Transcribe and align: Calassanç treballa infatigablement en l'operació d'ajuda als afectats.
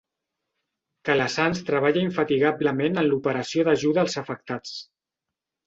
Calassanç 1.09 1.61
treballa 1.67 2.01
infatigablement 2.07 2.99
en 3.03 3.09
l'operació 3.11 3.69
d'ajuda 3.71 4.05
als 4.07 4.21
afectats. 4.25 4.77